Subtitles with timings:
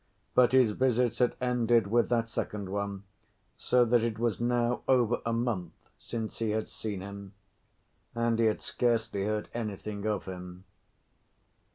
[0.33, 3.03] But his visits had ended with that second one,
[3.55, 7.33] so that it was now over a month since he had seen him.
[8.15, 10.63] And he had scarcely heard anything of him.